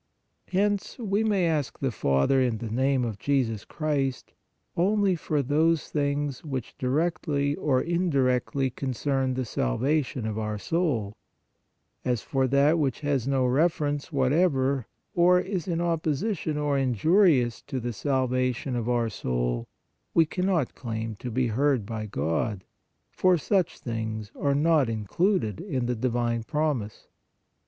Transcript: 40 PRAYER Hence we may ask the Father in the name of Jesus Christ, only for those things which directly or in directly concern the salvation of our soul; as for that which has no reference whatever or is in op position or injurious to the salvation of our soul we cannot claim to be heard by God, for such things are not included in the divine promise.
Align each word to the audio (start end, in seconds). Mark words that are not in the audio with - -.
40 0.45 0.51
PRAYER 0.57 0.63
Hence 0.63 0.97
we 0.97 1.23
may 1.23 1.45
ask 1.45 1.77
the 1.77 1.91
Father 1.91 2.41
in 2.41 2.57
the 2.57 2.71
name 2.71 3.05
of 3.05 3.19
Jesus 3.19 3.65
Christ, 3.65 4.33
only 4.75 5.15
for 5.15 5.43
those 5.43 5.89
things 5.89 6.43
which 6.43 6.75
directly 6.79 7.55
or 7.55 7.79
in 7.79 8.09
directly 8.09 8.71
concern 8.71 9.35
the 9.35 9.45
salvation 9.45 10.25
of 10.25 10.39
our 10.39 10.57
soul; 10.57 11.15
as 12.03 12.23
for 12.23 12.47
that 12.47 12.79
which 12.79 13.01
has 13.01 13.27
no 13.27 13.45
reference 13.45 14.11
whatever 14.11 14.87
or 15.13 15.39
is 15.39 15.67
in 15.67 15.79
op 15.79 16.01
position 16.01 16.57
or 16.57 16.79
injurious 16.79 17.61
to 17.61 17.79
the 17.79 17.93
salvation 17.93 18.75
of 18.75 18.89
our 18.89 19.07
soul 19.07 19.67
we 20.15 20.25
cannot 20.25 20.73
claim 20.73 21.15
to 21.17 21.29
be 21.29 21.45
heard 21.45 21.85
by 21.85 22.07
God, 22.07 22.63
for 23.11 23.37
such 23.37 23.77
things 23.77 24.31
are 24.35 24.55
not 24.55 24.89
included 24.89 25.59
in 25.61 25.85
the 25.85 25.95
divine 25.95 26.41
promise. 26.41 27.07